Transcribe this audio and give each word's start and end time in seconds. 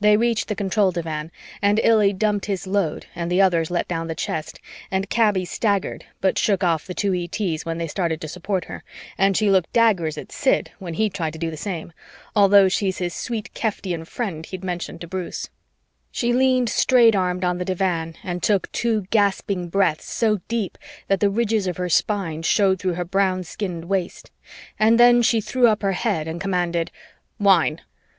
They 0.00 0.16
reached 0.16 0.48
the 0.48 0.54
control 0.54 0.92
divan 0.92 1.30
and 1.60 1.78
Illy 1.84 2.14
dumped 2.14 2.46
his 2.46 2.66
load 2.66 3.04
and 3.14 3.30
the 3.30 3.42
others 3.42 3.70
let 3.70 3.86
down 3.86 4.06
the 4.06 4.14
chest, 4.14 4.60
and 4.90 5.10
Kaby 5.10 5.44
staggered 5.44 6.06
but 6.22 6.38
shook 6.38 6.64
off 6.64 6.86
the 6.86 6.94
two 6.94 7.12
ETs 7.14 7.66
when 7.66 7.76
they 7.76 7.86
started 7.86 8.18
to 8.22 8.28
support 8.28 8.64
her, 8.64 8.82
and 9.18 9.36
she 9.36 9.50
looked 9.50 9.70
daggers 9.74 10.16
at 10.16 10.32
Sid 10.32 10.70
when 10.78 10.94
he 10.94 11.10
tried 11.10 11.34
to 11.34 11.38
do 11.38 11.50
the 11.50 11.56
same, 11.58 11.92
although 12.34 12.70
she's 12.70 12.96
his 12.96 13.12
"sweet 13.12 13.52
Keftian 13.52 14.06
friend" 14.06 14.46
he'd 14.46 14.64
mentioned 14.64 15.02
to 15.02 15.06
Bruce. 15.06 15.50
She 16.10 16.32
leaned 16.32 16.70
straight 16.70 17.14
armed 17.14 17.44
on 17.44 17.58
the 17.58 17.64
divan 17.66 18.14
and 18.24 18.42
took 18.42 18.72
two 18.72 19.02
gasping 19.10 19.68
breaths 19.68 20.06
so 20.10 20.40
deep 20.48 20.78
that 21.08 21.20
the 21.20 21.28
ridges 21.28 21.66
of 21.66 21.76
her 21.76 21.90
spine 21.90 22.40
showed 22.40 22.78
through 22.80 22.94
her 22.94 23.04
brown 23.04 23.44
skinned 23.44 23.84
waist, 23.84 24.30
and 24.78 24.98
then 24.98 25.20
she 25.20 25.42
threw 25.42 25.66
up 25.66 25.82
her 25.82 25.92
head 25.92 26.26
and 26.26 26.40
commanded, 26.40 26.90
"Wine!" 27.38 27.82